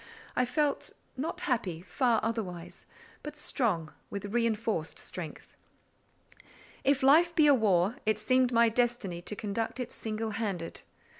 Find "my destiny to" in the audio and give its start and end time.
8.51-9.35